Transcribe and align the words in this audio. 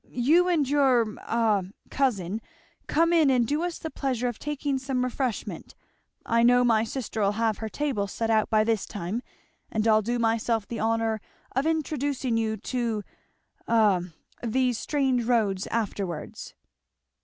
You 0.09 0.47
and 0.47 0.67
your 0.67 1.01
a 1.19 1.63
cousin 1.91 2.41
come 2.87 3.13
in 3.13 3.29
and 3.29 3.45
do 3.45 3.61
us 3.61 3.77
the 3.77 3.91
pleasure 3.91 4.27
of 4.27 4.39
taking 4.39 4.79
some 4.79 5.03
refreshment 5.03 5.75
I 6.25 6.41
know 6.41 6.63
my 6.63 6.83
sister'll 6.83 7.33
have 7.33 7.59
her 7.59 7.69
table 7.69 8.07
set 8.07 8.31
out 8.31 8.49
by 8.49 8.63
this 8.63 8.87
time 8.87 9.21
and 9.69 9.87
I'll 9.87 10.01
do 10.01 10.17
myself 10.17 10.67
the 10.67 10.79
honour 10.79 11.21
of 11.55 11.67
introducing 11.67 12.35
you 12.35 12.57
to 12.57 13.03
a 13.67 14.01
these 14.43 14.79
strange 14.79 15.23
roads 15.25 15.67
afterwards." 15.67 16.55